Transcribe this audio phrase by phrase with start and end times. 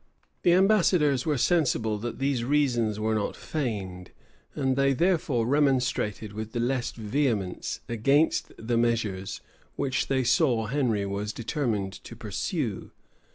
[0.41, 4.09] The ambassadors were sensible that these reasons were no feigned;
[4.55, 9.41] and they therefore remonstrated with the less vehemence against the measures
[9.75, 12.89] which, they saw, Henry was determined to pursue.